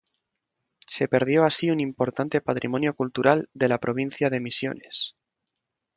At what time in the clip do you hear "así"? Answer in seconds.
1.43-1.69